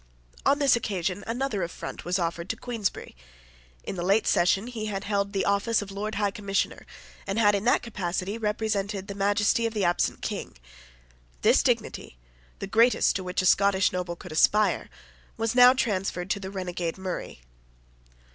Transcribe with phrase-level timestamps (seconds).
[0.47, 3.15] On this occasion another affront was offered to Queensberry.
[3.83, 6.87] In the late session he had held the office of Lord High Commissioner,
[7.27, 10.57] and had in that capacity represented the majesty of the absent King.
[11.43, 12.17] This dignity,
[12.57, 14.89] the greatest to which a Scottish noble could aspire,
[15.37, 17.41] was now transferred to the renegade Murray.